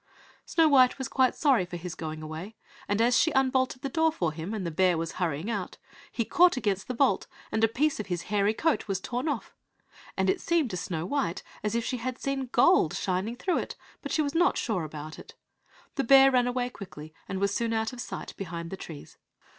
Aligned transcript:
Snow 0.47 0.67
white 0.67 0.97
was 0.97 1.07
quite 1.07 1.35
sorry 1.35 1.63
for 1.63 1.77
his 1.77 1.93
going 1.93 2.23
away, 2.23 2.55
and 2.87 2.99
as 2.99 3.19
she 3.19 3.29
unbolted 3.33 3.83
the 3.83 3.87
door 3.89 4.11
for 4.11 4.31
him, 4.31 4.51
and 4.51 4.65
the 4.65 4.71
bear 4.71 4.97
was 4.97 5.11
hurrying 5.21 5.47
out, 5.51 5.77
he 6.11 6.25
caught 6.25 6.57
against 6.57 6.87
the 6.87 6.95
bolt 6.95 7.27
and 7.51 7.63
a 7.63 7.67
piece 7.67 7.99
of 7.99 8.07
his 8.07 8.23
hairy 8.33 8.51
coat 8.55 8.87
was 8.87 8.99
torn 8.99 9.29
off, 9.29 9.53
and 10.17 10.27
it 10.27 10.41
seemed 10.41 10.71
to 10.71 10.75
Snow 10.75 11.05
white 11.05 11.43
as 11.61 11.75
if 11.75 11.85
she 11.85 11.97
had 11.97 12.17
seen 12.17 12.49
gold 12.51 12.95
shining 12.95 13.35
through 13.35 13.59
it, 13.59 13.75
but 14.01 14.11
she 14.11 14.23
was 14.23 14.33
not 14.33 14.57
sure 14.57 14.85
about 14.85 15.19
it. 15.19 15.35
The 15.93 16.03
bear 16.03 16.31
ran 16.31 16.47
away 16.47 16.71
quickly, 16.71 17.13
and 17.29 17.37
was 17.39 17.53
soon 17.53 17.71
out 17.71 17.93
of 17.93 18.01
sight 18.01 18.35
behind 18.37 18.71
the 18.71 18.77
trees. 18.77 19.19